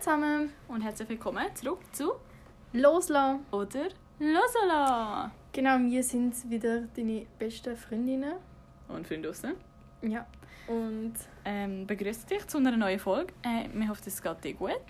[0.00, 2.12] zusammen und herzlich willkommen zurück zu
[2.72, 3.44] Loslassen.
[3.50, 3.88] oder
[4.20, 5.30] Losala.
[5.52, 8.34] Genau, wir sind wieder deine besten Freundinnen.
[8.88, 9.54] Und Freunde draussen.
[10.02, 10.26] Ja.
[10.68, 13.32] Und Ähm, begrüße dich zu einer neuen Folge.
[13.42, 14.84] Äh, wir hoffen, es geht dir gut.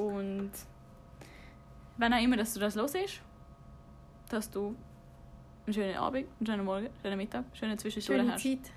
[0.00, 0.50] Und
[1.96, 3.20] wenn auch immer, dass du das los ist,
[4.28, 4.74] dass du
[5.66, 8.42] einen schönen Abend, einen schönen Morgen, einen schönen Mittag, einen schönen Zwischendurch schöne hast.
[8.42, 8.72] Zeit.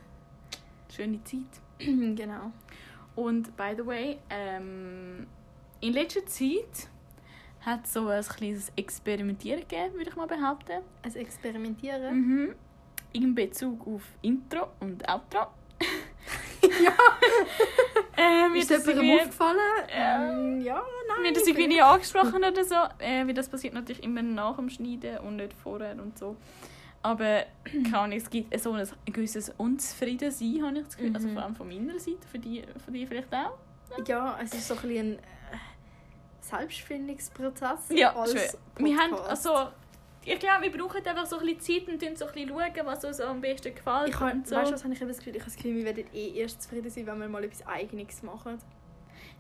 [0.95, 1.41] Schöne Zeit.
[2.15, 2.51] genau.
[3.15, 5.27] Und by the way, ähm,
[5.81, 6.87] in letzter Zeit
[7.61, 10.81] hat es so ein kleines Experimentieren gegeben, würde ich mal behaupten.
[11.03, 12.15] Ein Experimentieren.
[12.15, 12.55] Mhm.
[13.13, 15.47] In Bezug auf Intro und Outro.
[16.61, 16.91] Ja.
[18.53, 19.57] äh, Ist jemandem aufgefallen?
[19.89, 20.31] Ja.
[20.33, 21.21] Ähm, ja, nein.
[21.21, 22.75] mir das irgendwie nie angesprochen oder so.
[22.99, 26.35] Äh, weil das passiert natürlich immer nach dem Schneiden und nicht vorher und so.
[27.01, 27.45] Aber
[27.93, 31.15] Ahnung, es gibt so ein gewisses Unzufriedensein, habe ich das Gefühl.
[31.15, 31.33] Also Mhm.
[31.33, 33.57] vor allem von meiner Seite, für die, von dir vielleicht auch.
[34.05, 35.19] Ja, es ist so ein bisschen
[36.49, 37.89] Selbstfindungsprozess.
[37.89, 38.59] Ja, als schön.
[38.85, 39.67] Wir haben, also,
[40.25, 42.85] ich glaube, wir brauchen einfach so ein bisschen Zeit und schauen so ein bisschen, schauen,
[42.85, 44.09] was uns am besten gefällt.
[44.09, 44.55] Ich und so.
[44.55, 45.35] weißt du, was habe ich das Gefühl?
[45.35, 48.21] Ich habe das Gefühl, wir werden eh erst zufrieden sein, wenn wir mal etwas Eigenes
[48.23, 48.57] machen.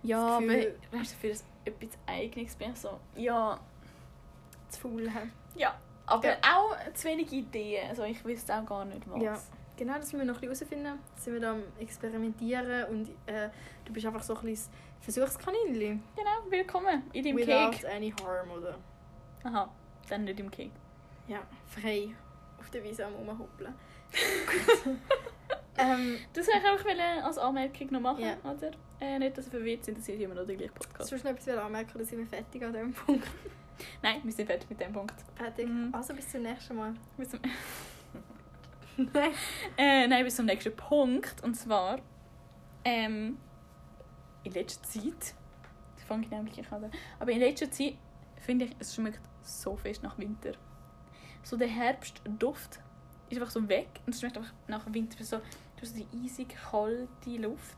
[0.03, 3.59] ja, das aber Gefühl- weißt du, für das etwas Eigenes bin ich so, ja,
[4.69, 5.31] Zu faul haben.
[5.55, 5.75] ja.
[6.05, 6.37] Aber Ja.
[6.55, 7.87] auch zu wenig Ideen.
[7.87, 9.21] Also ich wüsste auch gar nicht was.
[9.21, 9.39] Ja.
[9.79, 10.99] Genau, das müssen wir noch ein bisschen herausfinden.
[11.15, 13.47] Da sind wir da am Experimentieren und äh,
[13.85, 16.03] du bist einfach so ein bisschen Versuchskaninchen.
[16.17, 17.89] Genau, willkommen in deinem Without Cake.
[17.89, 18.77] any harm, oder?
[19.45, 19.71] Aha,
[20.09, 20.73] dann nicht im Cake.
[21.29, 22.09] Ja, frei
[22.59, 23.73] auf der Wiese am rumhoppeln.
[25.77, 28.35] ähm, Das wollte ich einfach als Anmerkung noch machen, Ja.
[28.51, 28.71] oder?
[28.99, 31.09] Äh, nicht, dass ihr verwirrt sind, das ist immer noch der gleiche Podcast.
[31.09, 33.25] sonst noch etwas anmerken, dann sind wir fertig an diesem Punkt.
[34.03, 35.15] Nein, wir sind fertig mit dem Punkt.
[35.37, 35.69] Fertig.
[35.69, 35.95] Mhm.
[35.95, 36.93] Also bis zum nächsten Mal.
[37.15, 37.39] Bis zum
[38.99, 39.31] Nein.
[39.77, 41.41] Äh, nein, bis zum nächsten Punkt.
[41.43, 41.99] Und zwar,
[42.83, 43.37] ähm,
[44.43, 45.35] in letzter Zeit,
[45.95, 47.95] das fange ich nämlich an, aber in letzter Zeit
[48.41, 50.51] finde ich, es schmeckt so fest nach Winter.
[51.43, 52.79] So der Herbstduft
[53.29, 55.23] ist einfach so weg und es schmeckt einfach nach Winter.
[55.23, 57.77] So, du hast die eisig kalte Luft.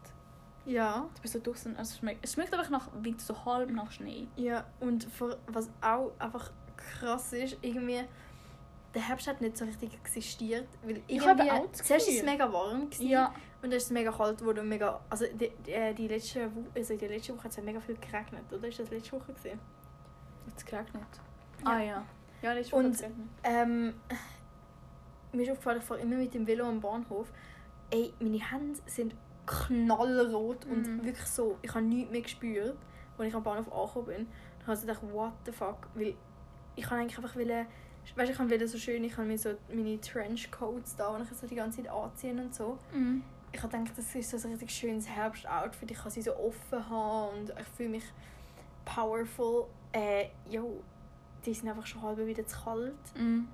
[0.65, 1.09] Ja.
[1.15, 3.91] Du bist so draußen, also es schmeckt, es schmeckt einfach nach Winter, so halb nach
[3.91, 4.27] Schnee.
[4.35, 8.03] Ja, und vor, was auch einfach krass ist, irgendwie,
[8.93, 10.67] der Herbst hat nicht so richtig existiert.
[10.83, 13.27] Weil Ich habe auch das zuerst war es mega warm gewesen, Ja,
[13.61, 14.99] und dann ist es mega kalt geworden und mega...
[15.09, 17.79] Also die, die, äh, die letzte Woche, also in der letzten Woche hat es mega
[17.79, 18.67] viel geregnet, oder?
[18.67, 19.59] Ist das letzte Woche gewesen?
[20.47, 21.03] jetzt geregnet.
[21.63, 21.69] Ja.
[21.71, 22.05] Ah ja.
[22.41, 23.27] Ja, das ist Und- und, geregnet.
[23.43, 23.93] Ähm,
[25.31, 27.31] mir ist aufgefallen, ich fahre immer mit dem Velo am Bahnhof.
[27.91, 29.15] Ey, meine Hände sind
[29.45, 31.03] knallrot und Mhm.
[31.05, 32.77] wirklich so, ich habe nichts mehr gespürt,
[33.17, 34.27] als ich am Bahnhof angekommen bin.
[34.59, 36.15] Dann habe ich gedacht, what the fuck, weil
[36.75, 37.65] ich kann eigentlich einfach wollen,
[38.15, 41.47] weißt ich wollte so schön, ich habe mir so meine Trenchcoats da und ich so
[41.47, 42.77] die ganze Zeit anziehen und so.
[42.93, 43.23] Mhm.
[43.53, 46.89] Ich habe gedacht, das ist so ein richtig schönes Herbstoutfit, ich kann sie so offen
[46.89, 48.03] haben und ich fühle mich
[48.85, 49.65] powerful.
[49.91, 50.81] Äh, jo,
[51.45, 52.93] die sind einfach schon halb wieder zu kalt.
[53.15, 53.47] Mhm.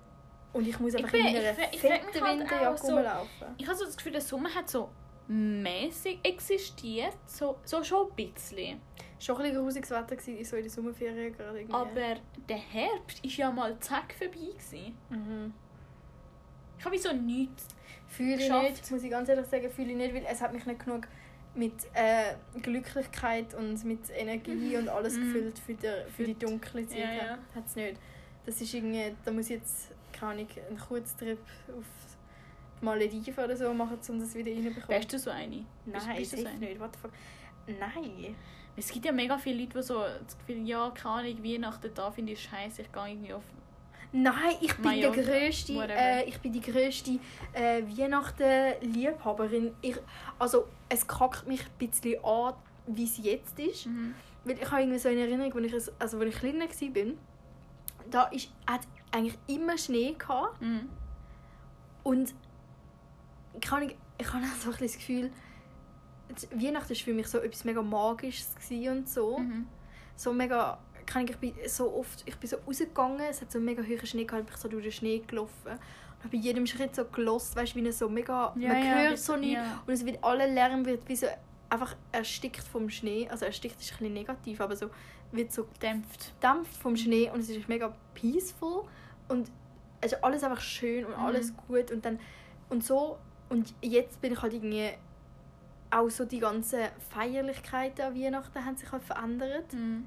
[0.53, 2.95] Und ich muss Ich einfach bin- in einer ich ich fetten halt Winterjacke auch so-
[2.95, 3.47] rumlaufen.
[3.57, 4.89] Ich habe so das Gefühl, der Sommer hat so
[5.27, 8.79] mäßig existiert, so, so schon ein bisschen.
[9.19, 11.75] Schon ein bisschen grusiges Wetter gewesen, so in der Sommerferien gerade irgendwie.
[11.75, 12.15] Aber
[12.47, 14.33] der Herbst war ja mal zack vorbei.
[14.53, 14.95] Gewesen.
[15.09, 15.53] Mhm.
[16.79, 17.67] Ich habe so nichts.
[18.07, 18.69] Fühle ich Geschafft.
[18.69, 21.07] nicht, muss ich ganz ehrlich sagen, fühle ich nicht, weil es hat mich nicht genug
[21.55, 25.21] mit äh, Glücklichkeit und mit Energie und alles Mhm.
[25.33, 26.99] gefüllt für die, für die dunkle Zeit.
[26.99, 27.37] Ja, ja.
[27.55, 27.97] Hat es nicht.
[28.45, 31.39] Das ist irgendwie, da muss ich jetzt, keine Ahnung, einen Kurztrip
[31.77, 31.85] auf
[32.81, 34.89] Malediven oder so machen, um das wieder reinzubekommen.
[34.89, 35.65] Wärst du so eine?
[35.85, 36.59] Nein, bist safe so eine?
[36.59, 36.79] nicht.
[36.79, 37.11] What the fuck?
[37.67, 38.35] Nein.
[38.75, 42.11] Es gibt ja mega viele Leute, die so das Gefühl ja, keine Ahnung, Weihnachten da
[42.11, 43.43] finde ich scheiße, ich gehe irgendwie auf.
[44.11, 47.19] Nein, ich bin Mallorca, der grösste, äh, ich bin die grösste
[47.53, 49.73] äh, Weihnachten-Liebhaberin.
[49.81, 49.97] Ich,
[50.39, 52.53] also es kackt mich ein bisschen an,
[52.85, 53.87] wie es jetzt ist.
[53.87, 54.15] Mhm.
[54.45, 57.13] Weil ich habe irgendwie so eine Erinnerung, als ich, also, als ich kleiner war,
[58.09, 60.61] da ist, hat eigentlich immer Schnee gehabt.
[60.61, 60.89] Mhm.
[62.03, 62.33] Und
[63.61, 65.31] ich habe, ich habe auch so ein das Gefühl,
[66.51, 69.39] Weihnachten war für mich so etwas mega Magisches und so.
[69.39, 69.67] Mhm.
[70.15, 73.59] So mega, kann ich, ich bin so oft, ich bin so rausgegangen, es hat so
[73.59, 75.71] mega hohen Schnee gehabt, ich bin so durch den Schnee gelaufen.
[75.71, 78.95] Und habe bei jedem Schritt so gelost, weißt du, wie so mega, Ja, man ja,
[78.95, 79.81] hört so ja.
[79.85, 81.27] Und es wird, alle Lärm wird wie so
[81.69, 83.27] einfach erstickt vom Schnee.
[83.29, 84.89] Also erstickt ist ein bisschen negativ, aber so
[85.31, 86.33] wird so Dämpft.
[86.39, 88.85] gedämpft vom Schnee und es ist mega peaceful
[89.27, 89.51] und
[90.01, 91.25] es ist alles einfach schön und Mhm.
[91.25, 92.19] alles gut und dann
[92.69, 93.17] und so
[93.49, 94.89] und jetzt bin ich halt irgendwie
[95.89, 96.79] auch so die ganzen
[97.09, 100.05] Feierlichkeiten an Weihnachten haben sich halt verändert Mhm.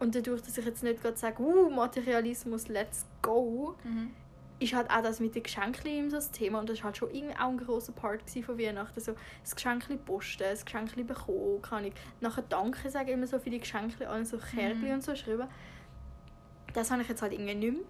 [0.00, 4.10] und dadurch, dass ich jetzt nicht gerade sage, uh, Materialismus, let's go, Mhm.
[4.58, 6.96] ist halt auch das mit den Geschenken immer so das Thema und das war halt
[6.96, 9.00] schon irgendwie auch ein grosser Part von Weihnachten.
[9.00, 13.48] So, das Geschenk posten, das Geschenk bekommen, kann ich nachher Danke sagen, immer so für
[13.50, 14.94] die Geschenke, alle so Kärtchen Mhm.
[14.94, 15.48] und so schreiben.
[16.74, 17.84] Das habe ich jetzt halt irgendwie nicht mehr.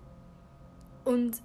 [1.04, 1.42] Und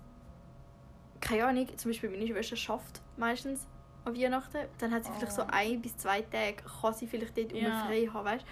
[1.22, 3.66] keine Ahnung, zum Beispiel meine Schwester schafft meistens
[4.04, 5.48] an Weihnachten, dann hat sie vielleicht so Oh.
[5.52, 7.86] ein bis zwei Tage, kann sie vielleicht dort Ja.
[7.86, 8.46] frei haben, weißt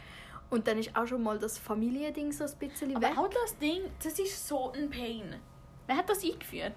[0.49, 3.11] Und dann ist auch schon mal das Familiending so ein bisschen weg.
[3.11, 5.35] Aber auch das Ding, das ist so ein Pain.
[5.87, 6.75] Wer hat das eingeführt?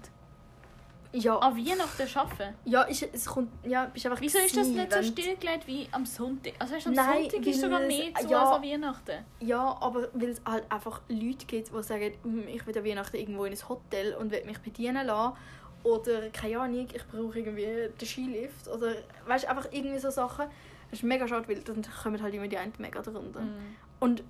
[1.13, 2.55] Ja, An Weihnachten arbeiten?
[2.65, 6.05] ja ist, es kommt, ja, bist einfach Wieso ist das nicht so stillgelegt wie am
[6.05, 6.53] Sonntag?
[6.59, 8.43] Also weißt, am Nein, Sonntag ist sogar es- mehr zu ja.
[8.43, 9.25] als an Weihnachten.
[9.39, 13.15] Ja, aber weil es halt einfach Leute gibt, die sagen, «Hm, ich will an Weihnachten
[13.15, 15.37] irgendwo in ein Hotel und will mich bedienen lassen.
[15.83, 18.67] Oder, keine Ahnung, ich brauche irgendwie den Skilift.
[18.67, 18.95] Oder,
[19.25, 20.47] weißt du, einfach irgendwie so Sachen.
[20.89, 23.41] Das ist mega schade, weil dann kommen halt immer die einen mega drunter.
[23.41, 23.75] Mhm.
[23.99, 24.23] Und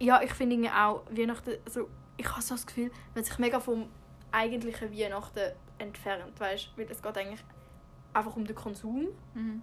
[0.00, 3.58] ja, ich finde irgendwie auch Weihnachten, also ich habe so das Gefühl, wenn sich mega
[3.60, 3.88] vom
[4.30, 7.44] eigentlichen Weihnachten entfernt, weißt du, weil es geht eigentlich
[8.12, 9.62] einfach um den Konsum Mhm.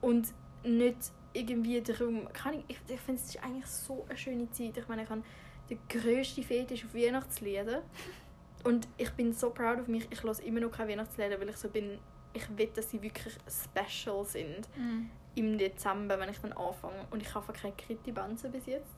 [0.00, 0.32] und
[0.64, 0.96] nicht
[1.32, 4.76] irgendwie darum, kann ich, ich, ich finde es ist eigentlich so eine schöne Zeit.
[4.76, 5.22] Ich meine, ich habe
[5.68, 7.82] den grössten Fetisch auf Weihnachtslieder
[8.64, 10.06] und ich bin so proud of mich.
[10.10, 11.98] Ich höre immer noch keine Weihnachtslieder, weil ich so bin,
[12.32, 15.10] ich will, dass sie wirklich special sind Mhm.
[15.36, 17.06] im Dezember, wenn ich dann anfange.
[17.10, 18.90] Und ich habe keine Krittibanzen bis jetzt.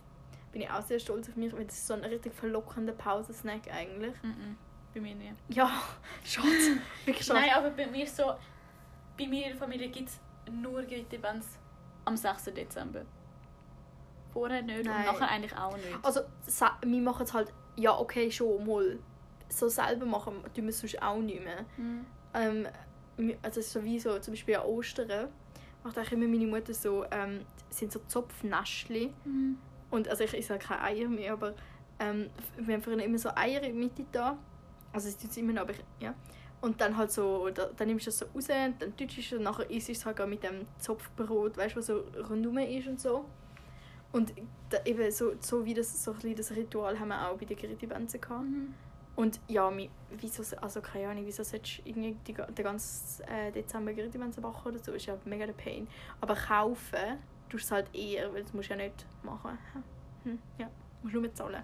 [0.52, 3.70] Bin ich auch sehr stolz auf mich, weil das ist so ein richtig verlockender Pausensnack
[3.72, 4.14] eigentlich.
[4.22, 4.56] Mhm.
[4.94, 5.34] Bei mir nicht.
[5.48, 5.70] Ja,
[6.24, 6.46] schade.
[7.04, 7.40] Wirklich schade.
[7.40, 8.32] Nein, aber bei mir so,
[9.18, 10.20] bei mir in der Familie gibt es
[10.50, 11.58] nur Gritte-Bands
[12.06, 12.44] am 6.
[12.54, 13.02] Dezember.
[14.32, 14.98] Vorher nicht Nein.
[15.00, 15.98] und nachher eigentlich auch nicht.
[16.02, 16.20] Also,
[16.84, 18.98] wir machen es halt, ja okay, schon mal.
[19.48, 21.64] So selber machen tun wir es sonst auch nicht mehr.
[21.76, 22.06] Mhm.
[22.34, 22.68] Ähm,
[23.42, 25.28] also es so wie so, zum Beispiel an Ostern,
[25.82, 27.40] macht eigentlich immer meine Mutter so, ähm,
[27.70, 29.12] sind so Zopfnäschli.
[29.24, 29.58] Mhm.
[29.90, 31.54] Und also ich esse keine Eier mehr, aber
[31.98, 32.28] ähm,
[32.58, 34.36] wir haben früher immer so Eier in der Mitte da.
[34.92, 36.14] Also es tut immer noch, aber ich, ja.
[36.60, 39.32] Und dann halt so, da, dann nimmst du das so raus, und dann du es
[39.32, 42.88] und nachher isst es halt auch mit dem Zopfbrot, weißt du, was so rundum ist
[42.88, 43.24] und so.
[44.12, 44.32] Und
[44.70, 47.56] da, eben so, so wie das, so ein das Ritual haben wir auch bei den
[47.56, 48.44] Gerätebenzen gehabt.
[48.44, 48.74] Mhm.
[49.16, 49.72] Und ja,
[50.10, 54.68] wieso, also keine Ahnung, wieso solltest du irgendwie die, den ganzen äh, Dezember Gerätebenzen backen
[54.68, 55.88] oder so, ist ja mega der Pain.
[56.20, 57.18] Aber kaufen
[57.48, 59.56] tust du es halt eher, weil das musst du ja nicht machen.
[60.24, 60.70] Hm, ja,
[61.02, 61.62] musst nur bezahlen.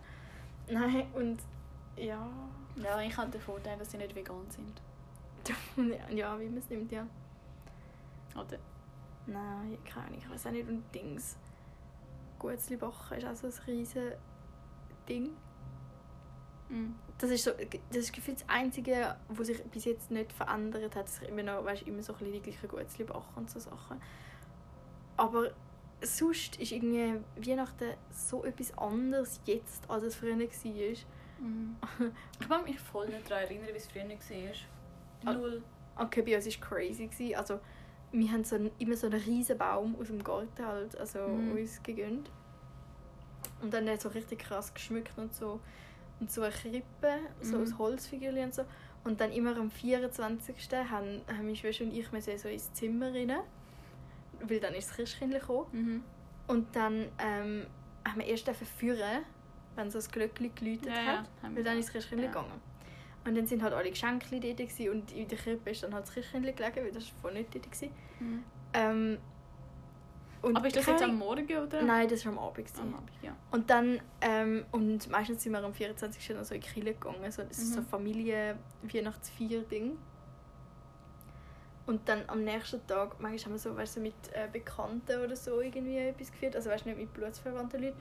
[0.69, 1.43] Nein, und
[1.96, 2.26] ja,
[2.76, 4.81] Ja, ich habe den Vorteil, dass sie nicht vegan sind.
[6.10, 7.06] ja, wie man es nimmt, ja.
[8.34, 8.58] Oder?
[9.26, 10.69] Nein, keine Ahnung, ich weiß auch nicht.
[10.69, 11.37] Und Dings,
[12.38, 14.12] Gutzli backen ist auch so ein riesen
[15.08, 15.31] Ding.
[16.69, 16.94] Mhm.
[17.23, 21.05] Das ist, so, das ist gefühlt das Einzige, was sich bis jetzt nicht verändert hat.
[21.05, 23.61] Dass ich immer noch, weißt, immer so ein bisschen die gleichen Gutzli backen und so
[23.61, 24.03] Sachen.
[25.17, 25.53] Aber
[26.01, 30.47] sonst ist irgendwie Weihnachten so etwas anderes jetzt, als es früher war.
[31.39, 31.77] Mhm.
[32.41, 35.31] Ich mag mich voll nicht daran erinnern, wie es früher war.
[35.31, 35.33] Ah.
[35.35, 35.63] Null.
[35.97, 37.07] Okay, bei uns war crazy.
[37.07, 37.37] Gewesen.
[37.37, 37.61] Also,
[38.11, 41.53] wir haben so einen, immer so einen riesen Baum aus dem Garten halt, also Mhm.
[41.53, 42.31] uns gegönnt.
[43.61, 45.61] Und dann so richtig krass geschmückt und so.
[46.23, 47.63] Und so eine Krippe, so Mhm.
[47.65, 48.65] aus Holzfigürchen und so.
[49.03, 50.55] Und dann immer am 24.
[50.89, 53.33] haben, haben meine Schwester und ich müssen so ins Zimmer rein.
[54.41, 55.67] Weil dann ist das Christkindl gekommen.
[55.73, 56.05] Mhm.
[56.47, 57.67] Und dann ähm,
[58.07, 59.23] haben wir erst dürfen führen,
[59.75, 61.29] wenn so das Glöckchen geläutet Ja, ja, hat.
[61.43, 62.31] haben Weil dann ist das Christkindl Ja.
[62.31, 62.61] gegangen.
[63.25, 66.14] Und dann sind halt alle Geschenke dort und in der Krippe ist dann halt das
[66.14, 67.64] Christkindl gelegen, weil das war vorher nicht dort.
[67.64, 67.91] Gewesen.
[68.21, 68.45] Mhm.
[68.75, 69.19] Ähm,
[70.42, 71.82] und Aber ist das jetzt am Morgen oder?
[71.82, 72.68] Nein, das war am Abend.
[72.80, 73.34] Am Abend, ja.
[73.52, 76.30] Und dann, ähm, und meistens sind wir am 24.
[76.37, 77.30] noch so in die Kirche gegangen.
[77.30, 77.87] So, das ist so Mhm.
[77.87, 79.96] ein Familie-Weihnachtsfeier-Ding.
[81.87, 85.34] Und dann am nächsten Tag, manchmal haben wir so, weißt du, mit äh, Bekannten oder
[85.34, 86.54] so irgendwie etwas geführt.
[86.54, 87.96] Also weißt du, nicht mit blutsverwandten Leuten.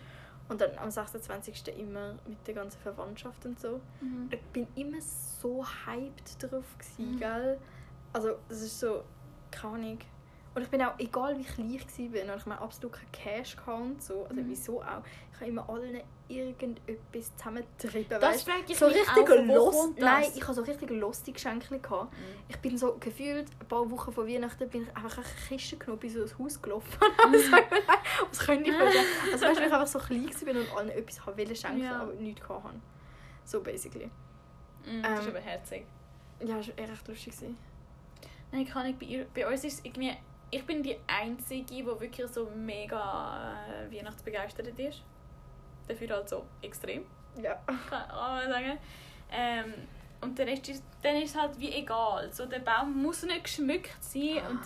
[0.49, 1.79] Und dann am 26.
[1.79, 3.79] immer mit der ganzen Verwandtschaft und so.
[4.01, 4.29] Mhm.
[4.31, 7.19] Ich bin immer so hyped drauf, gewesen, Mhm.
[7.19, 7.57] gell?
[8.13, 9.03] Also, es ist so,
[9.49, 9.99] keine Ahnung.
[10.53, 11.81] Und ich bin auch, egal wie klein ich
[12.13, 14.49] war, und ich meine absolut keinen Cash gehabt und so, also Mhm.
[14.49, 15.01] wieso auch,
[15.33, 19.89] ich habe immer allen irgendetwas zusammengetrieben, Das frage ich so mich richtig auch, das?
[19.97, 22.11] Nein, ich habe so richtig lustige Geschenke gehabt.
[22.13, 22.17] Mhm.
[22.49, 25.99] Ich bin so gefühlt, ein paar Wochen vor Weihnachten bin ich einfach eine Kiste genommen,
[25.99, 26.97] bin so ins Haus gelaufen.
[27.31, 27.63] nein,
[28.29, 28.87] was könnte ich machen?
[29.31, 32.01] Also weißt du, ich einfach so klein war und allen etwas wollte schenken, Ja.
[32.01, 32.69] aber nichts habe.
[33.45, 34.09] So basically.
[34.85, 35.85] Mhm, das ist Ähm, aber herzig.
[36.41, 37.33] Ja, das war echt lustig.
[38.51, 40.11] Nein, kann ich bei, ihr, bei uns ist es irgendwie...
[40.51, 45.01] Ich bin die Einzige, die wirklich so mega äh, weihnachtsbegeistert ist.
[45.87, 47.05] Dafür halt so extrem,
[47.41, 47.55] Ja.
[47.89, 48.77] kann man sagen.
[49.31, 49.73] Ähm,
[50.19, 52.31] und der Rest ist, dann ist es halt wie egal.
[52.31, 54.59] So, der Baum muss nicht geschmückt sein und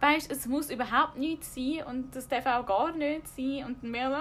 [0.00, 3.64] weißt, es muss überhaupt nichts sein und das darf auch gar nicht sein.
[3.66, 4.20] Und wir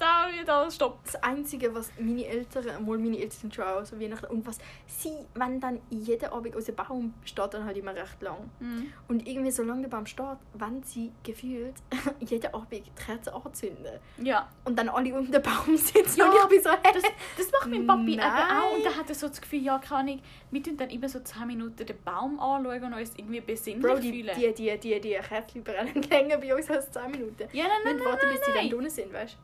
[0.00, 0.98] so, da wird alles stopp.
[1.04, 4.58] Das Einzige, was meine Eltern, obwohl meine Eltern sind schon auch so Weihnachten, und was
[4.86, 8.50] sie, wenn dann jeden Abend aus dem Baum steht, dann halt immer recht lang.
[8.60, 8.92] Mhm.
[9.08, 11.74] Und irgendwie, solange der Baum steht, wenn sie gefühlt
[12.20, 13.98] jeden Abend die Kerzen anzünden.
[14.18, 17.02] Ja, Und dann alle um den Baum sitzen Ja, und ich bin so, hey, das,
[17.36, 18.76] das macht mein Papi eben auch.
[18.76, 21.20] Und dann hat er so das Gefühl, ja, kann ich, wir tun dann immer so
[21.20, 24.36] 10 Minuten den Baum anschauen und uns irgendwie besinnlich Bro, die, fühlen.
[24.38, 27.44] die, die, die, die Kerzen brennen länger bei uns als 10 Minuten.
[27.52, 29.36] ja, nein, nein, Nicht nein, warten, nein, bis die dann drinnen sind, weißt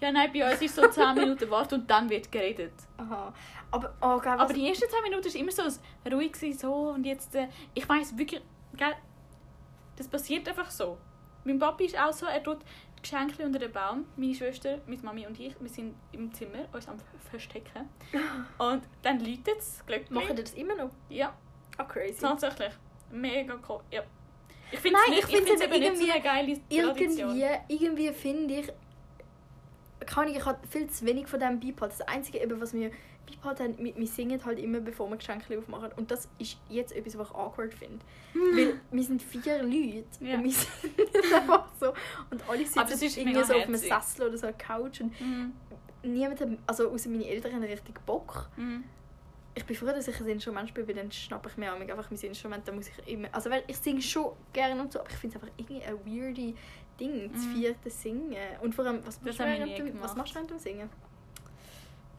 [0.00, 2.72] Ja, nein, bei uns ist so 10 Minuten warten und dann wird geredet.
[2.98, 3.32] Aha.
[3.70, 5.62] Aber, oh, gell, Aber die ersten 10 Minuten war immer so
[6.12, 8.42] ruhig, gewesen, so und jetzt, äh, ich weiß wirklich,
[8.76, 8.94] gell,
[9.96, 10.98] das passiert einfach so.
[11.44, 12.58] Mein Papi ist auch so, er tut
[13.02, 16.88] Geschenke unter den Baum, meine Schwester, meine Mami und ich, wir sind im Zimmer, uns
[16.88, 16.96] am
[17.30, 17.88] Verstecken.
[18.58, 20.14] Und dann läutet es, Glöckchen.
[20.14, 20.90] machen die das immer noch?
[21.10, 21.34] Ja,
[21.76, 22.20] Ah, crazy.
[22.20, 22.72] tatsächlich.
[23.10, 24.02] Mega cool, ja.
[24.72, 27.36] Ich finde es ich nicht, ich find's find's eben nicht so irgendwie- eine geile Tradition.
[27.36, 28.72] irgendwie, irgendwie finde ich,
[30.04, 31.94] kann ich, ich habe viel zu wenig von dem beibehalten.
[31.98, 32.90] Das Einzige, eben, was wir
[33.26, 35.90] beibehalten haben, wir, wir singen halt immer, bevor wir Geschenke aufmachen.
[35.96, 38.04] Und das ist jetzt etwas, was ich awkward finde.
[38.34, 40.34] Weil wir sind vier Leute Ja.
[40.36, 41.92] und wir sind einfach so.
[42.30, 43.76] Und alle sitzen irgendwie so auf einem.
[43.76, 45.00] Sessel oder so einer Couch.
[45.00, 45.52] Und Mhm.
[46.02, 48.48] niemand hat, also außer meine Eltern haben richtig Bock.
[48.56, 48.84] Mhm.
[49.56, 52.18] Ich bin froh, dass ich ein Instrument spiele, weil dann schnappe ich mir einfach mein
[52.20, 52.66] Instrument.
[52.66, 53.28] Dann muss ich immer...
[53.30, 55.94] Also weil ich singe schon gerne und so, aber ich finde es einfach irgendwie ein
[56.04, 56.54] weirde
[57.00, 57.54] Ding, das Mhm.
[57.54, 58.36] vierte Singen.
[58.62, 60.90] Und vor allem, was machst, du während dem, was machst du während dem Singen?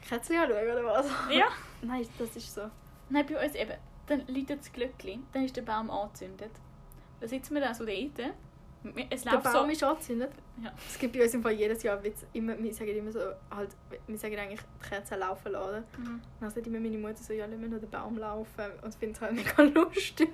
[0.07, 1.07] Kätzchen anschauen oder was?
[1.31, 1.47] Ja.
[1.81, 2.69] Nein, das ist so.
[3.09, 3.73] Nein, bei uns eben.
[4.07, 6.51] Dann läutet das Glöckchen, dann ist der Baum angezündet.
[7.19, 8.33] Dann sitzen wir dann so dort.
[9.09, 9.71] Es Der Baum so...
[9.71, 10.31] ist angezündet.
[10.63, 10.71] Ja.
[10.87, 12.23] Es gibt bei uns im Fall jedes Jahr Witz.
[12.33, 13.69] Immer, wir sagen immer so, halt,
[14.05, 15.83] wir sagen eigentlich, die Kerzen laufen lassen.
[15.97, 16.21] Mhm.
[16.39, 18.65] Dann sagt immer meine Mutter so, ja, lassen wir noch den Baum laufen.
[18.83, 20.29] Und ich finde es halt mega lustig.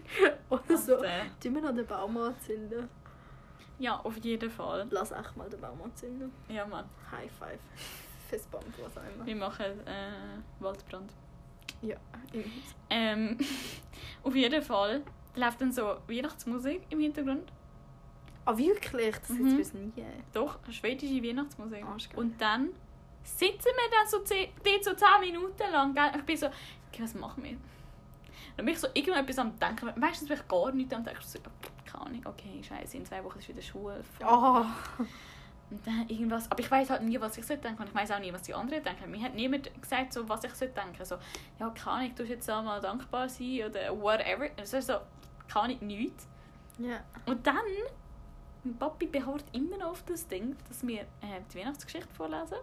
[0.50, 2.90] Oder so, tun wir noch den Baum anzünden.
[3.82, 4.86] Ja, auf jeden Fall.
[4.92, 6.32] Lass echt mal den Baum anzünden.
[6.48, 6.86] Ja, Mann.
[7.12, 7.60] High five.
[8.30, 9.26] Fistbump, was auch immer.
[9.26, 11.12] Wir machen äh, Waldbrand.
[11.82, 11.96] Ja.
[12.92, 13.38] Ähm,
[14.24, 15.02] auf jeden Fall
[15.36, 17.52] läuft dann so Weihnachtsmusik im Hintergrund.
[18.46, 19.16] Ah, wirklich?
[19.18, 19.58] Das Mhm.
[19.58, 19.92] jetzt nie.
[20.34, 21.82] Doch, schwedische Weihnachtsmusik.
[21.82, 22.04] Geil.
[22.16, 22.70] Und dann
[23.24, 25.94] sitzen wir dann so 10, dort so 10 Minuten lang.
[25.96, 26.12] Gell?
[26.18, 27.58] Ich bin so, okay, was machen wir?
[28.58, 29.92] Dann bin ich so irgendetwas am Denken.
[30.00, 31.22] Meistens bin ich gar nicht am Denken.
[31.24, 31.40] So,
[31.92, 34.04] keine Ahnung, okay, scheiße, in zwei Wochen ist wieder Schule.
[34.24, 34.66] Ah.
[35.70, 36.52] Und dann irgendwas.
[36.52, 37.82] Aber ich weiß halt nie, was ich sollte denken.
[37.82, 39.10] Und ich weiß auch nie, was die anderen denken.
[39.10, 41.06] Mir hat niemand gesagt, so, was ich sollte denken.
[41.06, 41.16] So,
[41.60, 44.48] ja, keine Ahnung, du jetzt auch mal dankbar sein oder whatever.
[44.62, 44.96] Ist so,
[45.48, 46.28] keine Ahnung, nichts.
[46.78, 47.00] Ja.
[47.26, 47.56] Und dann,
[48.64, 52.58] mein Papi beharrt immer noch auf das Ding, dass wir äh, die Weihnachtsgeschichte vorlesen.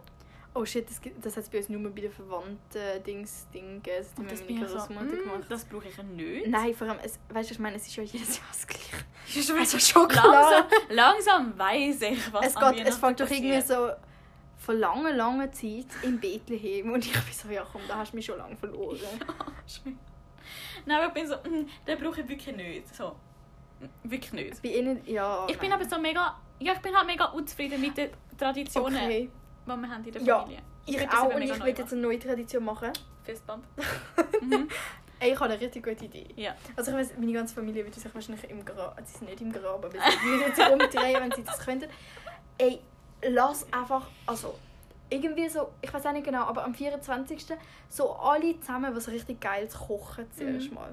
[0.55, 3.99] Oh shit, das, das hat es bei uns nur bei den Verwandten Dings Ding gegeben.
[3.99, 5.45] Das hat meine bin ich so, Großmutter mm, gemacht.
[5.49, 6.49] das brauche ich nicht.
[6.49, 8.97] Nein, vor allem, es, weißt du, ich meine, es ist ja jedes Jahr das Gleiche.
[9.35, 10.27] ist Also schon klar.
[10.27, 13.91] langsam, langsam weiss ich, was Es, geht, es fängt doch irgendwie so
[14.57, 16.93] von langer, langer Zeit in Bethlehem.
[16.93, 18.99] Und ich bin so, ja komm, da hast du mich schon lange verloren.
[19.67, 19.99] Schön.
[20.87, 22.95] Nein, aber ich bin so, mm, den brauche ich wirklich nicht.
[22.95, 23.15] So.
[24.03, 24.63] Wirklich nicht.
[24.63, 25.47] Bei ihnen, ja.
[25.49, 25.81] Ich bin nein.
[25.81, 29.31] aber so mega, ja, ich bin halt mega unzufrieden mit den Traditionen, Okay.
[29.77, 30.63] Die wir haben in der Ja, Familie.
[30.87, 32.91] Ich find das auch und ich will jetzt eine neue Tradition machen.
[33.25, 33.65] Fistbump.
[34.41, 34.69] mhm.
[35.21, 36.29] Ey, ich habe eine richtig gute Idee.
[36.37, 36.55] Ja.
[36.77, 39.53] Also ich weiss, meine ganze Familie würde sich wahrscheinlich im Grab, sie sind nicht im
[39.53, 41.89] Grab, aber sie würden sich umdrehen, wenn sie das könnten.
[42.57, 42.81] Ey,
[43.23, 44.55] lass einfach, also
[45.11, 47.47] irgendwie so, ich weiß auch nicht genau, aber am 24.
[47.89, 50.75] so alle zusammen was richtig geiles kochen zuerst Mhm.
[50.75, 50.91] mal.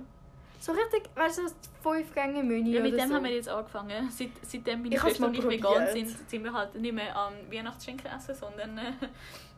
[0.65, 1.53] So richtig, weißt du, so
[1.84, 3.13] fünf Gänge Menü Ja, mit dem so.
[3.13, 4.10] haben wir jetzt angefangen.
[4.10, 7.34] Seit, seitdem meine Ich Schwester und ich vegan sind, sind wir halt nicht mehr am
[7.51, 8.75] Weihnachtsschinken essen, sondern...
[8.79, 8.93] Äh,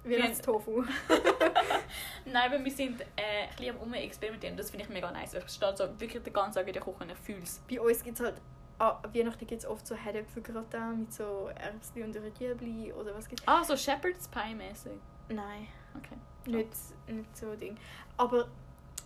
[0.03, 0.83] Weihnachtstofu.
[2.25, 4.57] nein, aber wir sind äh, ein bisschen am Rumexperimentieren.
[4.57, 5.33] Das finde ich mega nice.
[5.33, 7.61] Ich stehe so wirklich den ganzen Tag in der Küche und fühle es.
[7.69, 8.41] Bei uns gibt es halt,
[8.77, 13.47] an Weihnachten gibt es oft so Herdäpfelgratin mit so Erbsen und Rüebli oder was gibt's?
[13.47, 14.99] Ah, so Shepherd's Pie mäßig.
[15.29, 15.67] Nein.
[15.95, 16.17] Okay.
[16.45, 16.69] nicht,
[17.07, 17.77] nicht so ein Ding.
[18.17, 18.49] Aber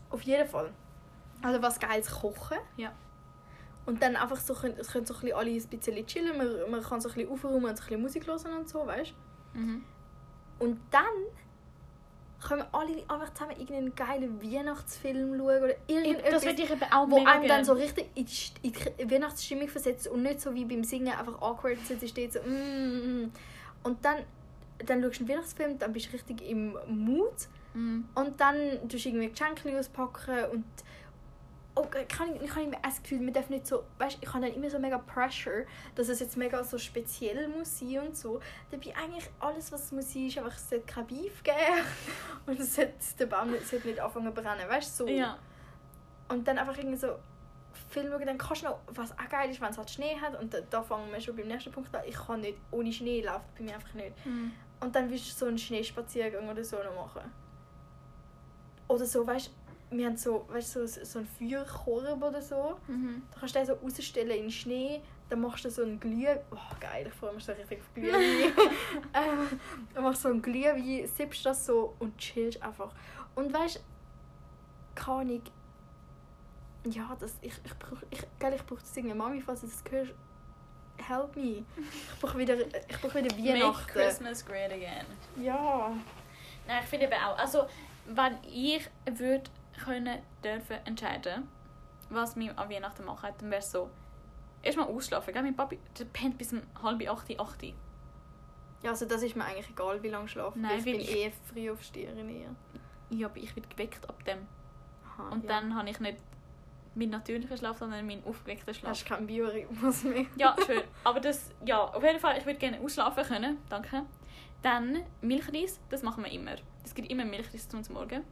[0.10, 0.72] auf jeden Fall.
[1.42, 2.58] Also was Geiles kochen.
[2.78, 2.92] Ja.
[3.86, 6.38] Und dann einfach so, können, können so ein alle ein bisschen chillen.
[6.38, 8.86] Man, man kann so ein bisschen aufräumen und so ein bisschen Musik hören und so,
[8.86, 9.14] weißt
[9.54, 9.84] Mhm.
[10.60, 11.04] Und dann
[12.42, 16.84] können wir alle einfach zusammen irgendeinen geilen Weihnachtsfilm schauen oder Das irgendetwas, würde ich eben
[16.84, 18.74] auch wo einem dann so richtig in die, in
[19.10, 22.46] die Weihnachtsstimmung versetzt und nicht so wie beim Singen einfach awkward sitzt, steht so mm,
[22.46, 23.32] mm, mm.
[23.84, 24.24] und dann
[24.86, 28.06] dann schaust du einen Weihnachtsfilm, dann bist du richtig im Mood Mhm.
[28.16, 28.58] und dann
[28.90, 30.66] tust du irgendwie Geschenke auspacken und
[31.76, 34.46] oh, kann ich, ich habe immer das Gefühl, man darf nicht so, weißt, ich habe
[34.46, 38.40] dann immer so mega Pressure, dass es jetzt mega so speziell muss sein und so.
[38.70, 41.56] Dabei eigentlich alles, was muss sein, ist einfach, es sollte kein Beef geben
[42.46, 45.10] und es sollte, der Baum nicht- sollte nicht anfangen zu brennen, weißt du, so.
[45.10, 45.38] Ja.
[46.30, 47.18] Und dann einfach irgendwie so
[47.90, 50.40] Film schauen, dann kannst du noch, was auch geil ist, wenn es halt Schnee hat
[50.42, 53.22] und da, da fangen wir schon beim nächsten Punkt an, ich kann nicht, ohne Schnee
[53.22, 54.26] läuft bei mir einfach nicht.
[54.26, 54.52] Mhm.
[54.80, 57.32] Und dann willst du so einen Schneespaziergang oder so noch machen.
[58.88, 59.52] Oder so, weißt du,
[59.92, 62.78] wir haben so, weißt, du, so, so einen Feuerkorb oder so.
[62.88, 63.24] Mhm.
[63.32, 65.02] Da kannst du den so rausstellen in den Schnee.
[65.30, 66.28] Dann machst du so einen Glüh...
[66.52, 68.20] Oh, geil, ich freue mich so richtig auf Glühwein.
[69.14, 69.60] ähm,
[69.94, 72.92] dann machst du so einen Glühwein, sippst das so und chillst einfach.
[73.36, 73.80] Und weißt du,
[74.96, 75.42] keine Ahnung,
[76.86, 79.16] ja, das, ich, ich brauche ich, gell, ich brauch das irgendwie.
[79.16, 80.14] Mami, falls du das hörst,
[80.98, 81.64] help me.
[81.78, 83.88] Ich brauche wieder, ich brauch wieder Make Weihnachten.
[83.88, 85.06] Christmas great again.
[85.40, 85.92] Ja.
[86.68, 87.38] Nein, ich finde eben auch.
[87.38, 87.68] Also,
[88.08, 89.44] wenn ich würde
[89.84, 91.48] können, dürfen entscheiden,
[92.10, 93.90] was wir an Weihnachten machen, dann wäre es so,
[94.64, 95.34] erstmal ausschlafen.
[95.34, 95.44] Gell?
[95.44, 97.64] Mein Papi der pennt bis um halb acht, acht.
[98.84, 100.58] Ja, also das ist mir eigentlich egal, wie lange ich schlafe.
[100.60, 102.56] Nein, ich bin ich- eh früh aufsteherin eher.
[103.12, 104.48] Ja, aber ich werde geweckt ab dem.
[105.06, 105.50] Aha, Und ja.
[105.50, 106.18] dann habe ich nicht
[106.96, 108.92] meinen natürlichen Schlaf, sondern meinen aufgeweckten Schlaf.
[108.92, 110.26] hast du keinen Biorhythmus mehr.
[110.36, 110.82] Ja, schön.
[111.04, 113.58] Aber das, ja, auf jeden Fall, ich würde gerne ausschlafen können.
[113.70, 114.04] Danke.
[114.62, 116.56] Dann Milchreis, das machen wir immer.
[116.84, 118.24] Es gibt immer Milchreis zum Morgen.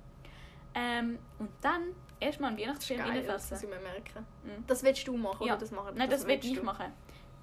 [0.76, 3.58] Ähm, und dann erstmal einen Weihnachtsschirm das muss reinfassen.
[3.58, 4.26] ich mir merken.
[4.44, 4.64] Mhm.
[4.68, 5.54] Das willst du machen, Ja.
[5.54, 5.94] oder das machen?
[5.96, 6.64] Nein, das, will willst ich du.
[6.64, 6.86] machen.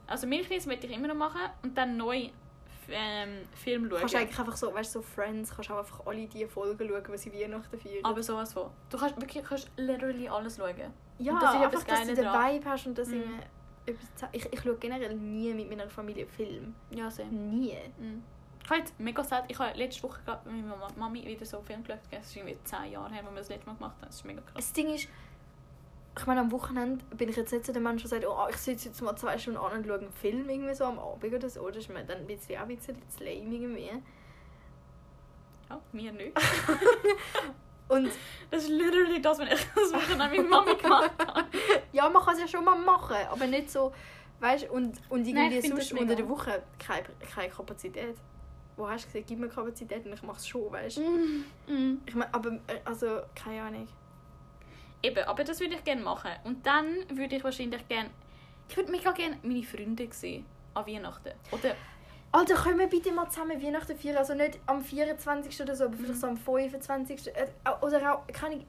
[0.06, 2.28] Also Milchreis will ich immer noch machen und dann neu
[2.88, 3.98] ähm, Film schauen.
[3.98, 6.88] Kannst du eigentlich einfach so, weißt du, so Friends, kannst auch einfach alle die Folgen
[6.88, 8.04] schauen, die sie Weihnachten feiern.
[8.04, 8.70] Aber sowas von.
[8.90, 10.76] Du kannst wirklich kannst literally alles schauen.
[11.18, 12.24] ja, und das ist einfach, dass du den.
[12.24, 13.24] Vibe hast und dass Mhm.
[14.14, 16.74] ze- ich, ich schaue generell nie mit meiner Familie Film.
[16.90, 17.26] Ja, sehr.
[17.26, 17.76] Nie.
[17.98, 18.22] Mhm.
[18.66, 21.58] Ich habe jetzt mega sad, ich habe letzte Woche gerade mit meiner Mami wieder so
[21.58, 22.00] einen Film geschaut.
[22.10, 24.06] Das ist irgendwie 10 Jahre her, wo wir das letzte Mal gemacht haben.
[24.08, 24.54] Das ist mega krass.
[24.56, 25.06] Das Ding ist,
[26.18, 28.56] ich meine, am Wochenende bin ich jetzt nicht so der Mensch, der sagt, oh, ich
[28.56, 31.48] sitze jetzt mal zwei Stunden an und schaue einen Film irgendwie so am Abend oder
[31.48, 31.64] so.
[31.68, 34.02] Das ist mir dann ein bisschen, auch ein bisschen zu lame irgendwie.
[35.70, 36.36] Ja, mir nicht.
[37.88, 38.10] Und
[38.50, 41.44] Das ist literally das, was ich das Wochenende mit Mami gemacht habe.
[41.92, 43.92] ja, man kann es ja schon mal machen, aber nicht so,
[44.40, 48.16] weißt du, und, und Nein, irgendwie das sonst unter der Woche keine, keine Kapazität.
[48.76, 51.02] Wo hast du gesagt, gib mir Kapazität und ich mache es schon, weißt du?
[51.02, 52.02] Mhm.
[52.04, 53.88] Ich meine, aber, äh, also, keine Ahnung.
[55.02, 56.30] Eben, aber das würde ich gerne machen.
[56.44, 58.10] Und dann würde ich wahrscheinlich gerne...
[58.68, 61.32] Ich würde mega gerne meine Freunde sehen an Weihnachten.
[61.50, 61.74] Oder...
[62.32, 64.16] Alter, können wir bitte mal zusammen Weihnachten feiern?
[64.18, 65.62] Also nicht am 24.
[65.62, 67.28] oder so, aber vielleicht so am 25.
[67.28, 67.46] Äh,
[67.80, 68.62] Oder auch, kann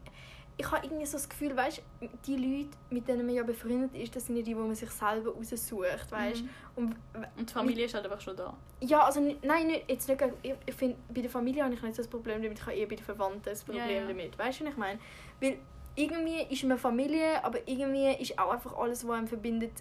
[0.57, 0.71] ich...
[0.71, 1.81] Habe irgendwie so das Gefühl, weißt
[2.25, 4.89] die Leute, mit denen man ja befreundet ist, das sind ja die, die man sich
[4.89, 6.49] selber raussucht, weißt Mhm.
[6.75, 6.95] Und
[7.37, 8.55] Und die Familie ist halt einfach schon da.
[8.81, 11.95] ja, also nein, nicht, jetzt nicht, ich, ich finde, bei der Familie habe ich nicht
[11.95, 14.07] so das Problem damit, ich habe eher bei den Verwandten das Problem Ja, ja.
[14.07, 14.37] damit.
[14.37, 14.99] Weißt du, was ich meine?
[15.39, 15.57] Weil
[15.95, 19.71] irgendwie ist man Familie, aber irgendwie ist auch einfach alles, was einem verbindet,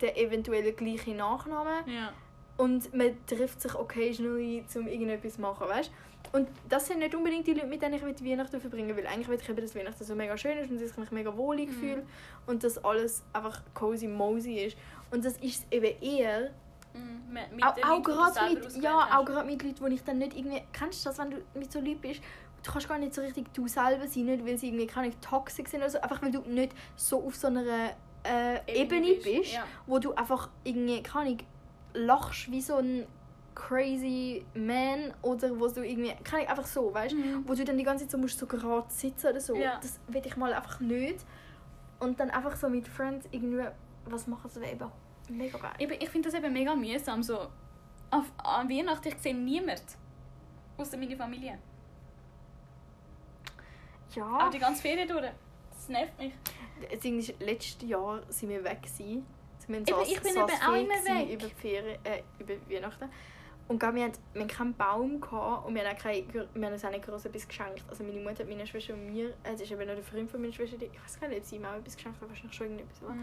[0.00, 1.84] der eventuelle gleiche Nachname.
[1.86, 2.12] Ja.
[2.56, 5.90] Und man trifft sich occasionally, um irgendetwas zu machen, weißt
[6.32, 9.06] Und das sind nicht unbedingt die Leute, mit denen ich mit Weihnachten verbringen will.
[9.06, 11.36] Eigentlich will ich eben, dass Weihnachten so mega schön ist und dass ich mich mega
[11.36, 11.72] wohlig Mhm.
[11.74, 12.02] fühle
[12.46, 14.76] und dass alles einfach cozy mosey ist.
[15.10, 16.50] Und das ist es eben eher,
[16.94, 17.34] Mhm.
[17.54, 19.18] Mit auch, gerade mit, ja, hast.
[19.18, 21.70] auch gerade mit Leuten, wo ich dann nicht irgendwie, kennst du das, wenn du mit
[21.70, 22.22] so Leuten bist,
[22.62, 25.68] du kannst gar nicht so richtig du selber sein, nicht weil sie irgendwie keine toxisch
[25.68, 27.90] sind oder so, einfach weil du nicht so auf so einer
[28.24, 29.64] äh, Ebene bist, Ja.
[29.86, 31.36] wo du einfach irgendwie, keine
[31.96, 33.06] lachst wie so ein
[33.54, 37.44] crazy man oder wo du irgendwie, keine Ahnung, einfach so, weißt Mhm.
[37.48, 39.54] wo du dann die ganze Zeit so musst so gerade sitzen oder so.
[39.56, 39.78] Ja.
[39.80, 41.24] Das will ich mal einfach nicht.
[41.98, 43.64] Und dann einfach so mit Friends irgendwie
[44.04, 44.90] was machen, wäre eben
[45.30, 45.72] mega geil.
[45.78, 47.22] Eben, ich finde das eben mega mühsam.
[47.22, 47.38] So,
[48.10, 49.82] auf, an Weihnachten ich sehe niemand.
[50.76, 51.58] Außer meine Familie.
[54.14, 54.26] Ja.
[54.26, 55.24] Aber die ganze Ferien durch.
[55.70, 56.34] Das nervt mich.
[57.40, 59.26] Letztes Jahr sind wir weg gewesen.
[59.68, 61.30] Eben, Saas- ich bin eben auch immer weg.
[61.32, 63.08] Über, Ferien, äh, über Weihnachten.
[63.68, 66.72] Und wir, hatten, wir hatten keinen Baum gehabt und wir haben, auch kein, wir haben
[66.72, 67.82] uns auch nicht groß etwas geschenkt.
[67.88, 70.30] Also meine Mutter hat meiner Schwester und mir, äh, das ist eben noch der Freund
[70.30, 72.28] von meiner Schwester, die, ich weiß gar nicht, ob sie ihm auch etwas geschenkt hat,
[72.28, 73.02] wahrscheinlich schon irgendetwas.
[73.02, 73.16] aber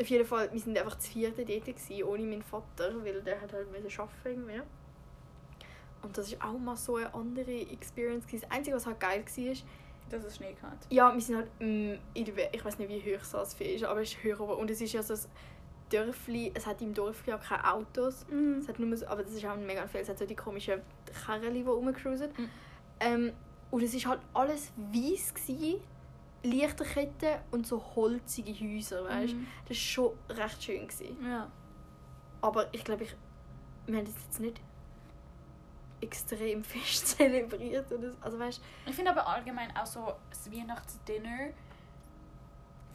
[0.00, 3.40] Auf jeden Fall, wir sind einfach zu vierten dort gewesen, ohne meinen Vater, weil der
[3.40, 4.60] hat halt müssen arbeiten irgendwie.
[6.02, 8.24] Und das ist auch mal so eine andere Experience.
[8.30, 9.54] Das Einzige, was halt geil war,
[10.10, 10.86] Dass es Schnee gehabt.
[10.90, 14.02] ja, wir sind halt mm, der, We- ich weiß nicht, wie hoch das ist, aber
[14.02, 14.54] es ist höher oben.
[14.54, 15.14] Und es ist ja so
[15.90, 18.26] Dörfli, es hat im Dorf ja keine Autos.
[18.30, 18.58] Mhm.
[18.58, 20.00] Es hat nur so, aber das ist auch mega viel.
[20.00, 20.80] Es hat so die komischen
[21.26, 22.30] Kerren, die rumcruisen.
[22.36, 22.50] Mhm.
[23.00, 23.32] Ähm,
[23.70, 25.80] und es war halt alles weiß gsi,
[26.42, 29.34] Lichterketten und so holzige Häuser, weißt?
[29.34, 29.46] Mhm.
[29.66, 31.16] Das war schon recht schön gewesen.
[31.24, 31.50] Ja.
[32.40, 33.16] Aber ich glaube, ich,
[33.86, 34.60] wir haben das jetzt nicht
[36.00, 38.16] extrem fest zelebriert oder so.
[38.20, 41.48] Also weißt, Ich finde aber allgemein auch so das Weihnachtsdinner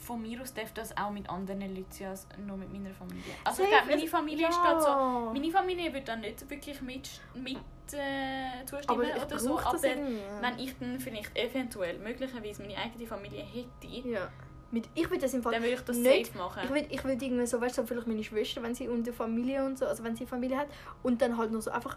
[0.03, 3.23] von mir aus darf das auch mit anderen Leuten sein als nur mit meiner Familie.
[3.43, 4.63] Also ich glaube, meine Familie ist ja.
[4.63, 5.33] gerade so...
[5.33, 7.57] Meine Familie würde dann nicht wirklich mit, mit
[7.93, 9.59] äh, zustimmen aber oder so.
[9.59, 14.29] Aber wenn ich dann vielleicht eventuell möglicherweise meine eigene Familie hätte, Ja.
[14.71, 16.61] Mit, ich würde das im Fall dann würde ich das nicht- safe machen.
[16.63, 19.07] Ich würde ich würd irgendwie so, weißt du, so vielleicht meine Schwester, wenn sie und
[19.09, 20.67] Familie und so, also wenn sie Familie hat
[21.03, 21.95] und dann halt noch so einfach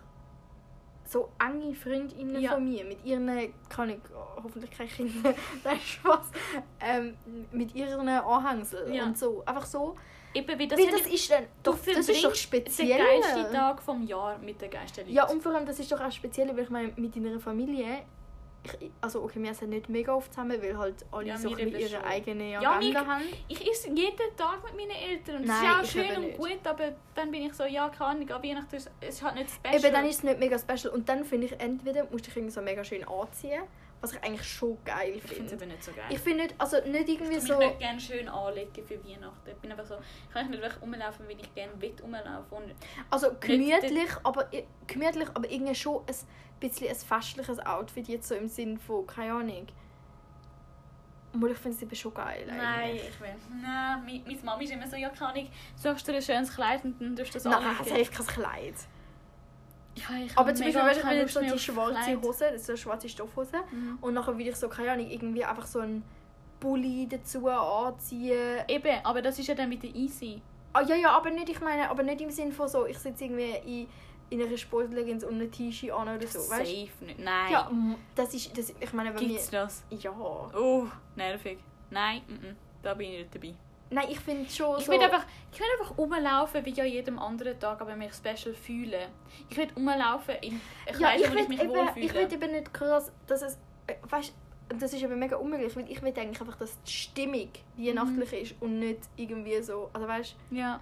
[1.09, 2.53] so enge Freundinnen Ja.
[2.55, 3.29] von mir, mit ihren,
[3.69, 3.99] kann ich,
[4.43, 6.31] hoffentlich keine Kinder, nein, Spaß,
[6.81, 7.17] ähm,
[7.53, 9.05] mit ihren Anhängseln Ja.
[9.05, 9.43] und so.
[9.47, 9.97] Einfach so.
[10.35, 12.99] Eben, wie das, Weil das ist dann, doch, das ist doch speziell.
[12.99, 15.15] geilsten Tag vom Jahr mit den geilsten Leuten.
[15.17, 18.03] Ja, und vor allem, das ist doch auch speziell, weil ich meine, mit deiner Familie,
[18.81, 21.89] ich, also okay, wir sind nicht mega oft zusammen, weil halt alle Ja, so ihre
[21.89, 22.03] schon.
[22.03, 23.23] eigene Ja, Agenda wir- haben.
[23.49, 26.37] Ich esse jeden Tag mit meinen Eltern und das Nein, ist ich auch schön und
[26.37, 29.35] gut, aber dann bin ich so, ja, keine Ahnung, an Weihnachten ist es ist halt
[29.37, 29.75] nicht special.
[29.77, 30.93] Eben, dann ist es nicht mega special.
[30.95, 33.63] Und dann finde ich, entweder musst du dich irgendwie so mega schön anziehen,
[34.01, 35.65] was ich eigentlich schon geil ich finde es finde.
[35.65, 36.05] aber nicht so geil.
[36.11, 37.57] Ich finde nicht, also nicht irgendwie Ich so...
[37.59, 39.51] mich nicht gerne schön anlegen für Weihnachten.
[39.51, 42.59] Ich bin einfach so, ich kann nicht wirklich rumlaufen, wie ich gerne will rumlaufen.
[42.59, 42.75] Und
[43.11, 44.49] Also gemütlich, aber,
[44.87, 46.15] gemütlich, aber irgendwie schon ein
[46.61, 49.67] bisschen ein festliches Outfit, jetzt so im Sinn von, keine Ahnung.
[51.35, 53.09] Obwohl, ich finde es schon geil Nein, eigentlich.
[53.09, 53.35] ich will.
[53.63, 56.83] Nein, meine Mami ist immer so, ja, kann ich, suchst du dir ein schönes Kleid
[56.85, 57.77] und dann tust du das Nein, anlegen.
[57.85, 58.75] es hilft kein Kleid.
[59.97, 62.23] Ja, ich Aber habe zum Beispiel, weißt du, ich will Lust so die schwarze.
[62.23, 63.57] Hose, das ist so eine schwarze Stoffhose.
[63.73, 63.99] Mhm.
[64.01, 66.03] Und nachher will ich so, keine Ahnung, irgendwie einfach so einen
[66.61, 68.61] Pulli dazu anziehen.
[68.69, 70.41] Eben, aber das ist ja dann wieder easy.
[70.73, 73.25] Ah, ja, ja, aber nicht, ich meine, aber nicht im Sinn von so, ich sitze
[73.25, 77.19] irgendwie in, in einer Sportleggings und einem T-Shirt an oder so, weißt Safe nicht.
[77.19, 77.53] Nein.
[77.53, 79.19] Ja, m- das ist, das, ich meine, mir...
[79.19, 79.85] Gibt's das?
[79.91, 80.11] Ja.
[80.13, 81.59] Oh, nervig.
[81.89, 83.55] Nein, mm -mm, da bin ich nicht dabei.
[83.91, 84.93] Nein, ich finde schon Ich so...
[84.93, 89.09] will einfach, ich will einfach rumlaufen wie an jedem anderen Tag, aber mich special fühlen.
[89.49, 92.05] Ich will rumlaufen in ja, Kleidern, ich wo ich mich eben, wohlfühle.
[92.07, 93.59] ich will eben nicht krass, dass es...
[94.09, 94.35] Weißt
[94.81, 98.39] das ist eben mega unmöglich, weil ich will eigentlich einfach, dass die Stimmung weihnachtlich Mhm.
[98.39, 99.91] ist und nicht irgendwie so...
[99.93, 100.81] Also weißt ja.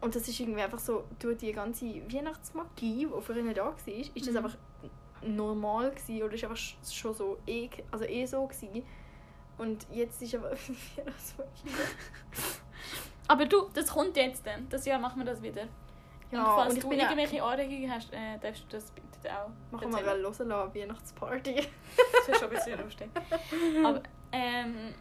[0.00, 4.10] Und das ist irgendwie einfach so, durch die ganze Weihnachtsmagie, die ihn da war, ist
[4.16, 4.36] das Mhm.
[4.38, 4.56] einfach
[5.22, 8.82] normal gewesen, oder ist einfach sch- schon so eh, also eh so gewesen.
[9.58, 10.50] Und jetzt ist aber
[10.96, 11.70] Weihnachtsmagie.
[13.28, 14.68] Aber du, das kommt jetzt dann.
[14.68, 15.64] Das Jahr machen wir das wieder.
[16.30, 18.90] Ja, und falls und ich du bin ja- irgendwelche Anregungen hast, äh, darfst du das
[18.90, 21.54] bitte auch Machen wir mal hören lassen, Weihnachtsparty.
[21.56, 23.08] Das wäre schon ein bisschen lustig.
[23.84, 24.94] Aber, ähm,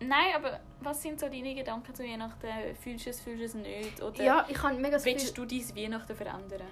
[0.00, 2.46] nein, aber was sind so deine Gedanken zu Weihnachten?
[2.82, 4.02] Fühlst du es, fühlst du es nicht?
[4.02, 6.62] Oder Ja, ich habe mega das willst du dein Weihnachten verändern?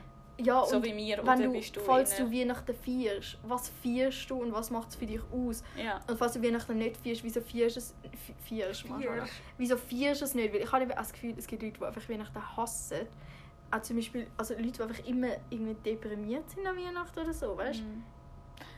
[0.42, 1.18] Ja, so und wie wir?
[1.18, 4.88] wenn Oder du, bist du falls du Weihnachten feierst, was feierst du und was macht
[4.90, 5.62] es für dich aus?
[5.76, 6.00] Ja.
[6.08, 7.94] Und falls du Weihnachten nicht feierst, wieso feierst du es?
[8.48, 8.84] Feierst.
[9.58, 10.52] Wieso feierst du es nicht?
[10.52, 13.06] Weil ich habe das Gefühl, es gibt Leute, die einfach Weihnachten hassen.
[13.70, 17.56] Auch zum Beispiel also Leute, die einfach immer irgendwie deprimiert sind an Weihnachten oder so,
[17.56, 18.02] weißt Mhm.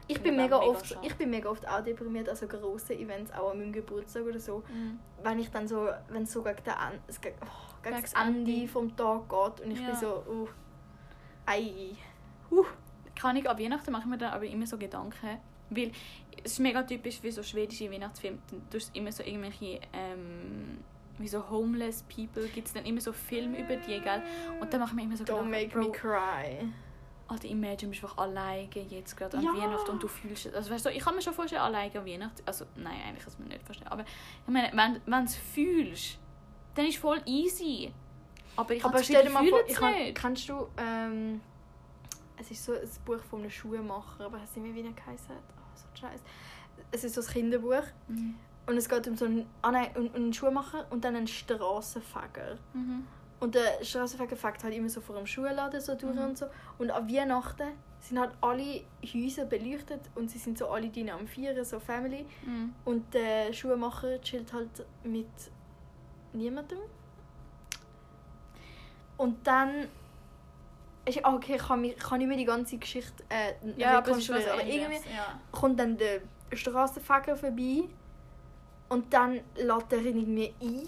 [0.09, 3.53] Ich bin mega oft, ich bin mega oft auch deprimiert an so grossen Events, auch
[3.53, 4.59] an meinem Geburtstag oder so.
[4.68, 4.98] Mhm.
[5.22, 7.12] Wenn ich dann so, wenn es so gegen, den, oh,
[7.83, 9.87] gegen Gegen das Ende vom Tag geht und ich Ja.
[9.87, 10.48] bin so, uh,
[11.46, 11.96] ei.
[13.14, 15.38] Kann ich, an Weihnachten mache ich mir dann aber immer so Gedanken.
[15.70, 15.92] Weil
[16.44, 18.38] es ist mega typisch wie so schwedische Weihnachtsfilme.
[18.70, 20.78] Du immer so irgendwelche, ähm,
[21.18, 24.22] wie so homeless people, gibt es dann immer so Filme über die, gell?
[24.61, 26.68] Und dann mache ich mir immer so Don't Gedanken, make me cry.
[27.28, 29.55] Alter, imagine, du bist einfach alleine jetzt gerade an Ja.
[29.55, 30.55] Weihnachten und du fühlst es.
[30.55, 32.42] Also weißt du, ich kann mir schon vorstellen, alleine an Weihnachten.
[32.44, 33.90] Also nein, eigentlich kann mir nicht vorstellen.
[33.90, 36.18] Aber ich meine, wenn wenn du es fühlst,
[36.74, 37.92] dann ist es voll easy.
[38.57, 41.41] Aber ich habe Aber stell dir mal vor, ich kann, kennst du, ähm,
[42.38, 44.93] es ist so ein Buch von einem Schuhmacher, aber ich weiß nicht mehr, wie er
[44.93, 45.43] geheißen hat.
[45.57, 46.21] Oh, so ein Scheiß.
[46.91, 48.35] Es ist so ein Kinderbuch Mhm.
[48.67, 51.27] und es geht um so einen, ah nein, um, um einen Schuhmacher und dann einen
[51.27, 52.59] Strassenfeger.
[52.75, 53.07] Mhm.
[53.41, 56.23] Und der Strassenfeger fährt halt immer so vor dem Schuhladen so durch Mhm.
[56.25, 56.47] und so.
[56.79, 57.69] Und an Weihnachten
[58.01, 58.83] sind halt alle
[59.15, 62.27] Häuser beleuchtet und sie sind so alle die am Vieren, so Family.
[62.45, 62.75] Mhm.
[62.85, 65.27] Und der Schuhmacher chillt halt mit
[66.33, 66.79] niemandem.
[69.16, 69.88] Und dann.
[71.05, 74.51] Ist, ah, okay, kann, mich, kann ich mir die ganze Geschichte äh, Ja, aber rekonstruieren,
[74.53, 74.81] aber anderes.
[74.83, 75.40] irgendwie Ja.
[75.51, 76.20] kommt dann der
[76.53, 77.83] Strassenfeger vorbei
[78.88, 80.87] und dann lädt er ihn irgendwie ein.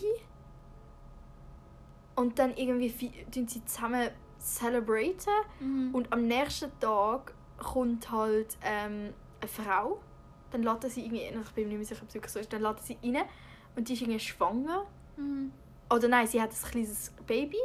[2.14, 2.90] Und dann irgendwie
[3.32, 4.08] tun sie zusammen
[4.38, 5.32] celebraten.
[5.58, 5.94] Mhm.
[5.94, 10.00] Und am nächsten Tag kommt halt ähm, eine Frau.
[10.52, 12.38] Dann lädt er sie irgendwie, ich bin mir nicht mehr sicher, ob es wirklich so
[12.38, 13.24] ist, dann lädt er sie rein
[13.74, 14.86] und die ist irgendwie schwanger.
[15.16, 15.50] Mhm.
[15.90, 17.58] Oder nein, sie hat ein kleines Baby.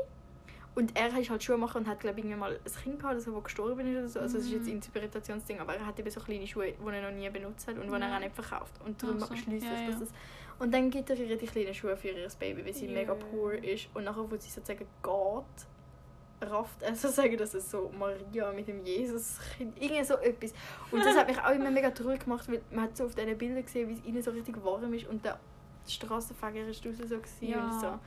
[0.80, 3.44] Und er ist halt Schuhmacher und hat, glaube ich, mal ein Kind gehabt, also, das
[3.44, 4.20] gestorben ist oder so.
[4.22, 4.76] Also, es ist jetzt ein Mhm.
[4.76, 7.88] Interpretationsding, aber er hat eben so kleine Schuhe, die er noch nie benutzt hat und
[7.88, 7.98] die Ja.
[8.00, 8.74] er auch nicht verkauft.
[8.86, 10.00] Und darum Ach so, schließt ja, das.
[10.00, 10.10] das.
[10.58, 12.94] Und dann gibt er ihr die kleinen Schuhe für ihr Baby, weil sie Ja.
[12.94, 13.89] mega poor ist.
[13.94, 18.82] Und nachher, wo sie sozusagen geht, rafft er sozusagen, dass es so Maria mit dem
[18.86, 20.54] Jesus-Kind, irgendwie so etwas.
[20.92, 23.38] Und das hat mich auch immer mega traurig gemacht, weil man hat so auf diesen
[23.38, 25.38] Bildern gesehen, wie es ihnen so richtig warm ist und der
[25.86, 27.65] Strassenfeger ist draußen so gewesen Ja.
[27.65, 28.00] und so.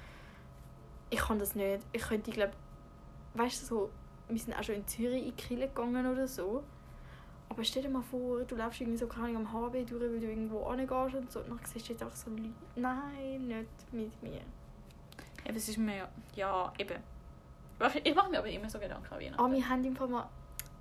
[1.12, 1.84] Ich kann das nicht.
[1.92, 2.52] Ich könnte, glaube
[3.34, 3.90] weißt du, so,
[4.28, 6.62] wir sind auch schon in Zürich in die Kirche gegangen oder so.
[7.48, 10.20] Aber stell dir mal vor, du läufst irgendwie so keine Ahnung, am HB durch, weil
[10.20, 11.40] du irgendwo hingehst und so.
[11.40, 12.50] Und dann siehst du jetzt einfach so Leute.
[12.76, 14.40] Nein, nicht mit mir.
[15.46, 16.96] Eben, es ist mir ja, ja eben.
[17.94, 19.40] Ich- Ich mache mir aber immer so Gedanken an Weihnachten.
[19.42, 20.28] Ah, wir haben im Fall mal...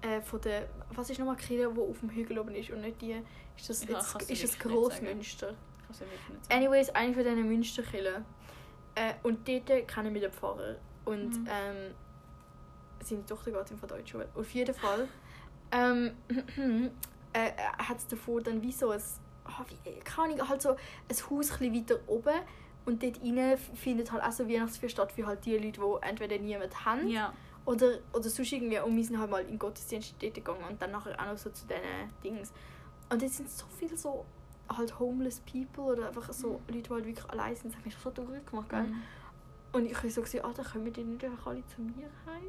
[0.02, 3.02] äh, von der, was ist nochmal Kirche, die auf dem Hügel oben ist und nicht
[3.02, 3.22] die,
[3.58, 4.60] ist das, Ja, jetzt, du ist das nicht.
[4.60, 5.54] Grossmünster?
[5.92, 6.54] Ich ja nicht.
[6.54, 8.24] Anyways, eine von diesen Münsterkirchen.
[8.96, 10.76] Äh, und dort kennen wir den Pfarrer.
[11.06, 11.48] Und Mhm.
[11.50, 11.94] ähm,
[13.04, 14.28] seine Tochter geht in der Deutschschule.
[14.36, 15.08] Auf jeden Fall
[15.72, 16.12] ähm,
[17.34, 19.02] äh, hat es davor dann wie so ein,
[19.46, 22.36] ah, wie, keine Ahnung, halt so ein Haus ein weiter oben.
[22.86, 26.38] Und dort rein findet halt auch so Weihnachtsfest statt für halt die Leute, die entweder
[26.40, 27.32] niemand haben Ja.
[27.66, 28.80] oder, oder sonst irgendwie.
[28.80, 31.38] Und wir sind halt mal in den Gottesdienst dort gegangen und dann nachher auch noch
[31.38, 31.82] so zu diesen
[32.24, 32.52] Dings.
[33.10, 34.26] Und jetzt sind so viele so
[34.78, 37.72] halt homeless people oder einfach so Leute, die halt wirklich allein sind.
[37.72, 38.84] Das hat mich so traurig gemacht, gell?
[38.84, 39.02] Mhm.
[39.74, 42.44] Und ich habe so gesagt, ah, dann kommen die nicht einfach alle zu mir heim?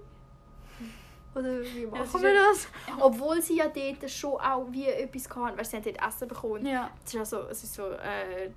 [1.35, 2.68] Oder wie machen wir ja- das?
[3.00, 6.66] Obwohl sie ja dort schon auch wie etwas hatten, weil sie haben dort Essen bekommen.
[6.66, 6.90] Ja.
[7.04, 8.50] Es ist ja so, es ist so, äh,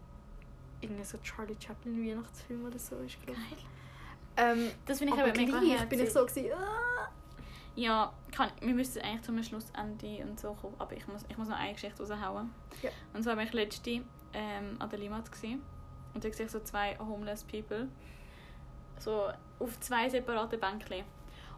[0.81, 3.65] irgendein so Charlie Chaplin Weihnachtsfilm oder so ist, glaube ich.
[4.37, 7.07] Ähm, Das finde ich aber aber mega gleich bin ich so gewesen, ah.
[7.75, 11.49] Ja, kann, wir müssen eigentlich zum Schlussende und so kommen, aber ich muss, ich muss
[11.49, 12.49] noch eine Geschichte raushauen.
[12.81, 12.89] Ja.
[13.13, 14.01] Und zwar war ich letzte
[14.33, 15.61] ähm, an der Limmat gewesen,
[16.13, 17.89] und da sehe ich so zwei homeless people
[18.97, 19.27] so
[19.59, 21.03] auf zwei separate Bänkchen.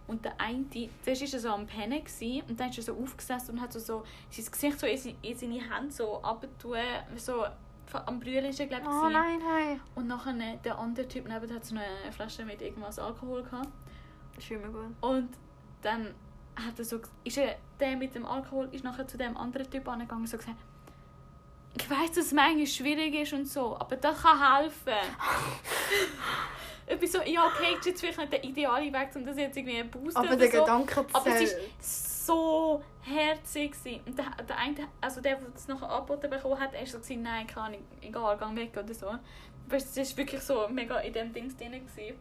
[0.08, 0.66] Und der eine,
[1.04, 3.74] zuerst war er so am Pennen gewesen, und dann ist er so aufgesessen und hat
[3.74, 6.78] so, so sein Gesicht so in, seine- in seine Hände so abgetun,
[7.18, 7.46] so
[7.94, 8.90] am Brüllen ist er, glaube ich.
[8.90, 9.80] Oh nein, nein.
[9.96, 13.70] Und nachher der andere Typ neben hat so eine Flasche mit irgendwas Alkohol gehabt.
[14.50, 14.96] Immer gut.
[15.02, 15.30] Und
[15.82, 16.14] dann
[16.56, 19.88] hat er so, ist er, der mit dem Alkohol ist nachher zu dem anderen Typ
[19.88, 20.58] angegangen und so gesagt,
[21.80, 24.94] ich weiß, dass es manchmal schwierig ist und so, aber das kann helfen.
[26.88, 29.58] Etwas so, ja okay, das ist jetzt vielleicht nicht der ideale Weg, um das jetzt
[29.58, 30.60] irgendwie zu boosten Aber der so.
[30.60, 34.02] Gedanke Aber es ist so herzig gewesen.
[34.06, 37.00] Und der, der eine, also der, der das nachher angeboten bekommen hat, er ist so
[37.00, 39.12] gewesen, nein, keine Ahnung, egal, geh weg oder so.
[39.68, 41.74] Du, das war wirklich so mega in dem Dings drin.
[41.74, 42.18] Gewesen.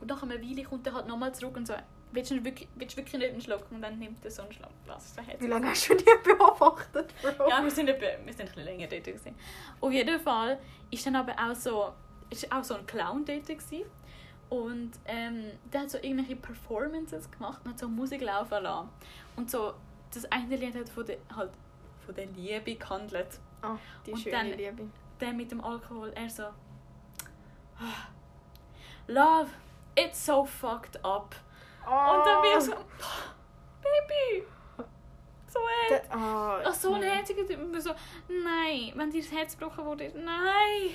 [0.00, 1.74] Und nach einer Weile kommt er halt nochmal zurück und so,
[2.12, 3.64] willst du wirklich, willst du wirklich nicht einen Schluck?
[3.70, 4.70] Und dann nimmt er so einen Schluck.
[4.86, 5.40] Herzig.
[5.40, 7.48] Wie lange hast du die beobachtet, Bro?
[7.48, 9.04] Ja, wir sind, etwa, wir sind ein bisschen länger dort.
[9.04, 9.34] Gewesen.
[9.80, 10.58] Auf jeden Fall
[10.90, 11.92] ist dann aber auch so,
[12.30, 13.46] ist auch so ein Clown dort.
[13.46, 13.82] Gewesen.
[14.50, 18.88] Und ähm, der hat so irgendwelche Performances gemacht und hat so Musik laufen lassen.
[19.36, 19.74] Und so,
[20.14, 21.50] das eine Lied hat von der, halt
[22.06, 23.38] von der Liebe gehandelt.
[23.60, 24.84] Ah, die Und schöne dann- Liebe.
[25.20, 26.44] Der mit dem Alkohol, er so...
[27.80, 28.08] "Ah,
[29.08, 29.48] Love,
[29.96, 31.34] it's so fucked up.
[31.88, 32.72] Und dann bin ich so...
[33.82, 34.44] Baby!
[35.46, 35.60] So.
[35.90, 37.58] Der- ah, Ach, so ein herziger Typ.
[37.60, 37.90] Und wir so,
[38.28, 40.94] nein, wenn dir das Herz gebrochen wurde, nein.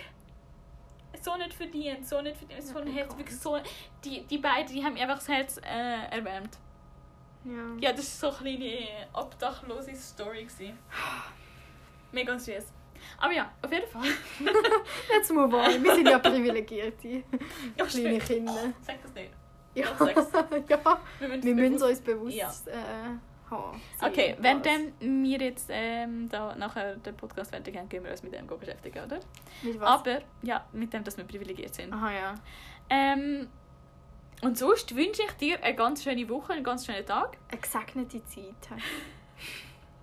[1.21, 2.63] So nicht verdient, so nicht verdient.
[2.63, 3.57] So ein Oh Herz, wirklich so.
[4.03, 6.57] Die, die beiden, die haben einfach das Herz äh, erwärmt.
[7.45, 7.53] Ja.
[7.79, 10.43] Ja, das war so eine kleine obdachlose Story.
[10.43, 10.77] Gewesen.
[12.11, 12.71] Mega süß.
[13.17, 14.03] Aber ja, auf jeden Fall.
[15.11, 15.83] Jetzt move on.
[15.83, 18.25] Wir sind ja privilegierte Ja, kleine stimmt.
[18.25, 18.73] Kinder.
[18.81, 19.31] Sag das nicht.
[19.75, 19.87] Ja,
[20.69, 20.99] Ja.
[21.19, 22.49] Wir müssen, bewusst- uns bewusst Ja.
[22.67, 23.81] äh, haben.
[24.01, 28.33] Okay, dann wir jetzt ähm, da nachher den Podcast fertig haben, können wir uns mit
[28.33, 29.19] dem beschäftigen, oder?
[29.61, 29.89] Mit was?
[29.89, 31.93] Aber ja, mit dem, dass wir privilegiert sind.
[31.93, 32.35] Aha, ja.
[32.89, 33.47] Ähm,
[34.41, 37.37] und sonst wünsche ich dir eine ganz schöne Woche, einen ganz schönen Tag.
[37.51, 38.79] Eine gesegnete Zeit.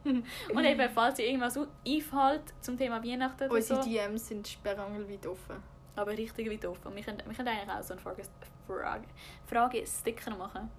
[0.04, 3.88] Und eben, falls dir irgendwas einfällt zum Thema Weihnachten oder Unsere so.
[3.90, 5.56] DMs sind sperrangelweit offen.
[5.94, 6.94] Aber richtig weit offen.
[6.96, 8.02] Wir können, wir können eigentlich auch so einen
[8.74, 9.04] Frage,
[9.46, 10.70] Frage, Frage-Sticker machen.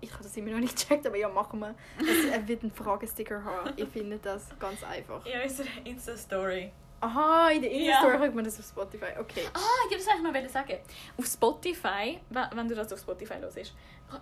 [0.00, 1.74] Ich habe das immer noch nicht gecheckt, aber ja, machen wir.
[2.00, 3.72] Es er wird einen Fragesticker haben.
[3.76, 5.24] Ich finde das ganz einfach.
[5.24, 6.70] Ja, unsere Insta-Story.
[7.00, 7.78] Aha, in der Ja.
[7.94, 9.18] Insta-Story kriegt man das auf Spotify.
[9.18, 9.42] Okay.
[9.54, 9.58] Ah,
[9.90, 10.78] ja, das wollte ich noch sagen.
[11.16, 13.74] Auf Spotify, we- wenn du das auf Spotify hörst,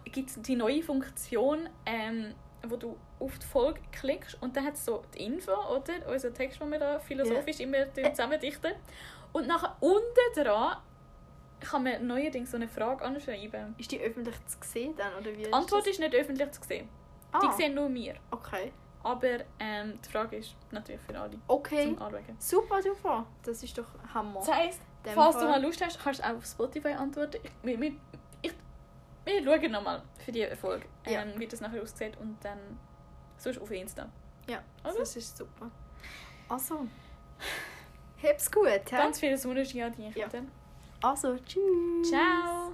[0.04, 2.34] gibt es die neue Funktion, ähm,
[2.68, 5.94] wo du auf die Folge klickst und dann hat es so die Info, oder?
[6.08, 8.72] Unser Text, den wir da philosophisch immer zusammendichten.
[9.32, 10.04] Und nachher unten
[10.36, 10.76] dran
[11.60, 13.74] kann man neuerdings so eine Frage anschreiben.
[13.78, 15.14] Ist die öffentlich zu sehen dann?
[15.14, 15.88] Oder wie Die Antwort das?
[15.88, 16.88] ist nicht öffentlich zu sehen.
[17.32, 18.14] Ah, Die sehen nur wir.
[18.30, 18.72] Okay.
[19.02, 21.84] Aber ähm, die Frage ist natürlich für alle Okay.
[21.84, 22.36] zum Anschauen.
[22.38, 23.26] Super, super.
[23.44, 24.40] Das ist doch Hammer.
[24.40, 24.80] Das heisst,
[25.14, 27.38] falls du Fall- mal Lust hast, kannst du auch auf Spotify antworten.
[27.42, 27.92] Ich, wir, wir,
[28.42, 28.52] ich,
[29.24, 31.22] wir schauen nochmal für die Folge, Ja.
[31.22, 32.16] ähm, wie das nachher aussieht.
[32.18, 32.58] Und dann
[33.36, 34.08] sonst auf Insta.
[34.48, 34.98] Ja, Also?
[34.98, 35.70] das ist super.
[36.48, 36.86] Also,
[38.22, 38.80] hab's gut, hä?
[38.90, 40.16] Ganz viele Sonnenschein an dich.
[40.16, 40.28] Ja.
[41.02, 42.08] Also, tschüss.
[42.08, 42.72] Ciao!